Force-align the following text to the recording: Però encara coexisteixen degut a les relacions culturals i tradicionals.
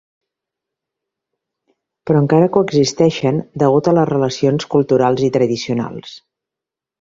Però 2.09 2.21
encara 2.21 2.47
coexisteixen 2.55 3.43
degut 3.65 3.91
a 3.93 3.93
les 3.99 4.09
relacions 4.13 4.67
culturals 4.77 5.23
i 5.29 5.31
tradicionals. 5.37 6.19